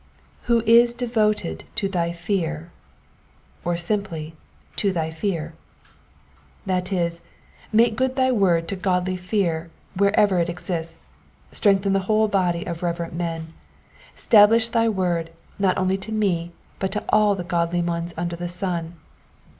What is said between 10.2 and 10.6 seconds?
it